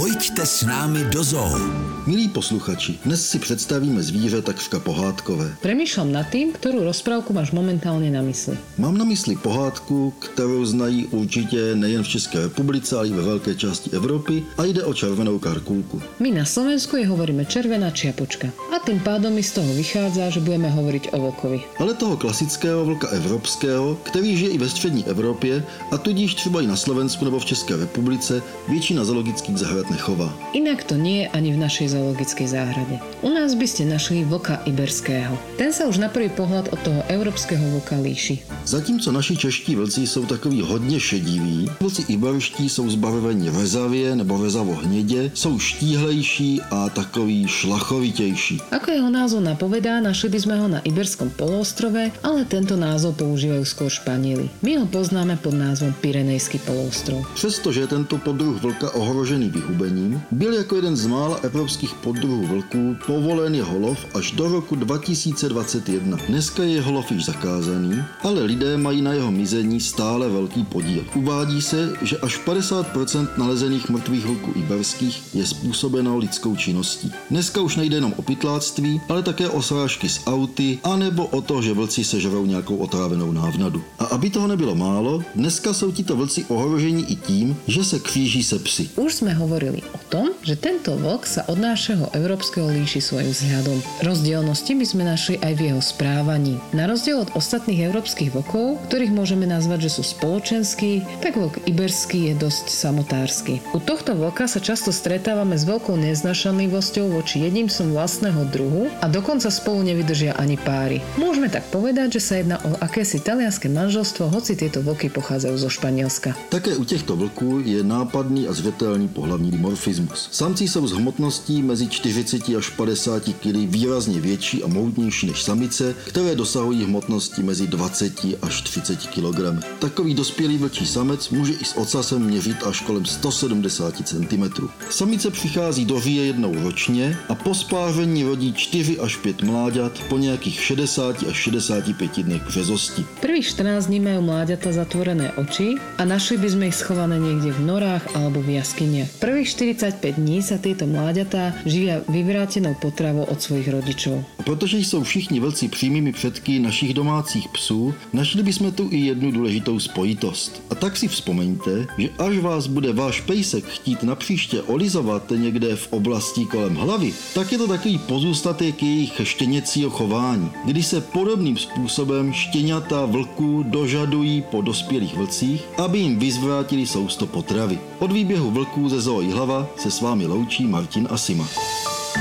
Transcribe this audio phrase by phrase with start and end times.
[0.00, 1.60] Pojďte s námi do zoo.
[2.06, 5.60] Milí posluchači, dnes si představíme zvíře takřka pohádkové.
[5.60, 8.56] Premýšľam nad tým, ktorú rozprávku máš momentálne na mysli.
[8.80, 13.52] Mám na mysli pohádku, kterou znají určitě nejen v České republice, ale i ve velké
[13.54, 16.00] části Evropy a jde o červenou karkulku.
[16.16, 18.48] My na Slovensku je hovoríme červená čiapočka.
[18.72, 21.60] A tým pádom mi z toho vychádza, že budeme hovoriť o vlkovi.
[21.76, 25.60] Ale toho klasického vlka evropského, který žije i ve střední Evropě
[25.92, 30.30] a tudíž třeba i na Slovensku nebo v České republice, většina zoologických zahrad nechová.
[30.54, 32.96] Inak to nie je ani v našej zoologickej záhrade.
[33.20, 35.34] U nás by ste našli vlka iberského.
[35.58, 38.40] Ten sa už na prvý pohľad od toho európskeho vlka líši.
[38.64, 44.74] Zatímco naši čeští vlci jsou takový hodně šediví, vlci iberští jsou zbarveni rezavě nebo rezavo
[44.74, 48.60] hnědě, jsou štíhlejší a takový šlachovitější.
[48.70, 53.64] Ako jeho názov napovedá, našli by sme ho na Iberskom poloostrove, ale tento názov používajú
[53.66, 54.46] skôr Španieli.
[54.62, 57.26] My ho poznáme pod názvom Pyrenejský poloostrov.
[57.34, 59.50] Přestože je tento podruh vlka ohrožený
[59.80, 64.76] vyhubením, byl jako jeden z mála evropských poddruhů vlků povolen jeho lov až do roku
[64.76, 66.18] 2021.
[66.28, 71.04] Dneska je jeho lov již zakázaný, ale lidé mají na jeho mizení stále velký podíl.
[71.14, 77.12] Uvádí se, že až 50% nalezených mrtvých vlků iberských je způsobeno lidskou činností.
[77.30, 81.62] Dneska už nejde jenom o pytláctví, ale také o srážky z auty, anebo o to,
[81.62, 83.82] že vlci sežerou nějakou otrávenou návnadu.
[83.98, 88.42] A aby toho nebylo málo, dneska jsou tito vlci ohroženi i tím, že se kříží
[88.42, 88.90] se psy.
[88.96, 93.78] Už sme hovorili o tom, že tento vlk sa od nášho európskeho líši svojim vzhľadom.
[94.02, 96.58] Rozdielnosti by sme našli aj v jeho správaní.
[96.74, 102.34] Na rozdiel od ostatných európskych vlkov, ktorých môžeme nazvať, že sú spoločenskí, tak vlk iberský
[102.34, 103.62] je dosť samotársky.
[103.70, 109.46] U tohto vlka sa často stretávame s veľkou neznašanlivosťou voči jedincom vlastného druhu a dokonca
[109.46, 110.98] spolu nevydržia ani páry.
[111.14, 115.68] Môžeme tak povedať, že sa jedná o akési talianské manželstvo, hoci tieto vlky pochádzajú zo
[115.68, 116.32] Španielska.
[116.48, 120.28] Také u těchto vlků je nápadný a zřetelný pohlavní dimorfismus.
[120.32, 125.94] Samci jsou s hmotností mezi 40 až 50 kg výrazně větší a mohutnější než samice,
[126.08, 129.64] které dosahují hmotnosti mezi 20 až 30 kg.
[129.78, 134.44] Takový dospělý vlčí samec může i s ocasem měřit až kolem 170 cm.
[134.90, 140.18] Samice přichází do říje jednou ročně a po spáření rodí 4 až 5 mláďat po
[140.18, 143.04] nějakých 60 až 65 dnech březosti.
[143.20, 148.04] Prvých 14 dní majú mláďata zatvorené oči a našli by ich schované niekde v norách
[148.14, 149.10] alebo v jaskyniach.
[149.18, 154.22] Prvých 45 dní sa tieto mláďatá živia vyvrátenou potravou od svojich rodičov.
[154.40, 159.30] A protože jsou všichni vlci přímými předky našich domácích psů, našli bychom tu i jednu
[159.30, 160.62] důležitou spojitost.
[160.70, 165.92] A tak si vzpomeňte, že až vás bude váš pejsek chtít napříště olizovat někde v
[165.92, 172.32] oblasti kolem hlavy, tak je to takový pozůstatek jejich štěněcího chování, kdy se podobným způsobem
[172.32, 177.78] štěňata vlků dožadují po dospělých vlcích, aby jim vyzvrátili sousto potravy.
[177.98, 181.48] Od výběhu vlků ze zoo hlava se s vámi loučí Martin Asima.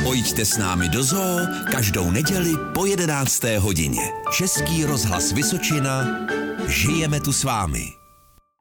[0.03, 1.39] Pojďte s námi do zoo
[1.72, 3.44] každou neděli po 11.
[3.57, 4.01] hodině.
[4.38, 6.07] Český rozhlas Vysočina.
[6.67, 7.98] Žijeme tu s vámi.